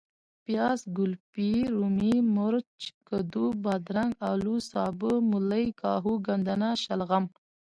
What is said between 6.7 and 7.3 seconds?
،شلغم